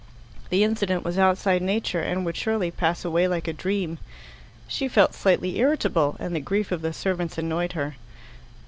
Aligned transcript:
The 0.49 0.63
incident 0.63 1.03
was 1.03 1.19
outside 1.19 1.61
nature, 1.61 2.01
and 2.01 2.25
would 2.25 2.35
surely 2.35 2.71
pass 2.71 3.05
away 3.05 3.27
like 3.27 3.47
a 3.47 3.53
dream. 3.53 3.99
She 4.67 4.87
felt 4.87 5.13
slightly 5.13 5.59
irritable, 5.59 6.17
and 6.19 6.35
the 6.35 6.39
grief 6.39 6.71
of 6.71 6.81
the 6.81 6.91
servants 6.91 7.37
annoyed 7.37 7.73
her. 7.73 7.93